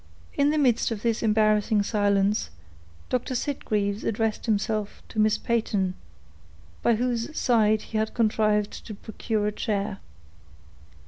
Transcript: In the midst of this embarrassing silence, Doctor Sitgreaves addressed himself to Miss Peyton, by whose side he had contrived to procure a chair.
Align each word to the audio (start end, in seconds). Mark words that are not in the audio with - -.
In 0.33 0.49
the 0.49 0.57
midst 0.57 0.89
of 0.89 1.03
this 1.03 1.21
embarrassing 1.21 1.83
silence, 1.83 2.49
Doctor 3.09 3.35
Sitgreaves 3.35 4.03
addressed 4.03 4.47
himself 4.47 5.03
to 5.09 5.19
Miss 5.19 5.37
Peyton, 5.37 5.93
by 6.81 6.95
whose 6.95 7.37
side 7.37 7.83
he 7.83 7.99
had 7.99 8.15
contrived 8.15 8.83
to 8.87 8.95
procure 8.95 9.45
a 9.45 9.51
chair. 9.51 9.99